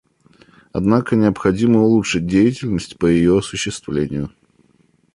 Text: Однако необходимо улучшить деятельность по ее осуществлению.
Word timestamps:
Однако 0.73 1.15
необходимо 1.15 1.81
улучшить 1.81 2.25
деятельность 2.25 2.97
по 2.97 3.05
ее 3.05 3.37
осуществлению. 3.37 4.31